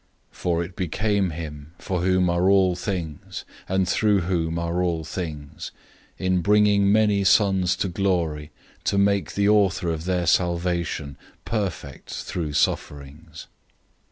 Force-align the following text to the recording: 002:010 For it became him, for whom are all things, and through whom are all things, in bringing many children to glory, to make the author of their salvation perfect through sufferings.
002:010 0.31 0.35
For 0.37 0.63
it 0.63 0.75
became 0.75 1.29
him, 1.29 1.73
for 1.77 2.01
whom 2.01 2.27
are 2.27 2.49
all 2.49 2.75
things, 2.75 3.45
and 3.69 3.87
through 3.87 4.21
whom 4.21 4.57
are 4.57 4.81
all 4.81 5.03
things, 5.03 5.71
in 6.17 6.41
bringing 6.41 6.91
many 6.91 7.23
children 7.23 7.67
to 7.67 7.87
glory, 7.87 8.49
to 8.85 8.97
make 8.97 9.35
the 9.35 9.47
author 9.47 9.91
of 9.91 10.05
their 10.05 10.25
salvation 10.25 11.17
perfect 11.45 12.09
through 12.09 12.53
sufferings. 12.53 13.45